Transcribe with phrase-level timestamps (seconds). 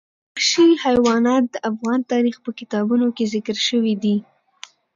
[0.33, 4.17] وحشي حیوانات د افغان تاریخ په کتابونو کې ذکر شوي دي.